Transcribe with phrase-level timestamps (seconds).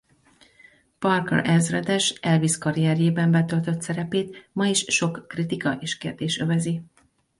[0.99, 6.81] Parker ezredes Elvis karrierjében betöltött szerepét ma is sok kritika és kérdés övezi.